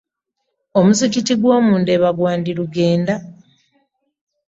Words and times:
Omuzikiti 0.79 1.33
gw'omu 1.41 1.73
Ndeeba 1.81 2.09
gwandirugenda. 2.17 3.15